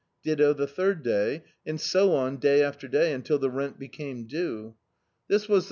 [0.23, 4.73] Ditto the third day, and so on day after day, until the rent became due.
[5.27, 5.59] This was die first D,i.